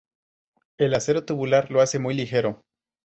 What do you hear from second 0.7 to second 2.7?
El acero tubular lo hace muy ligero.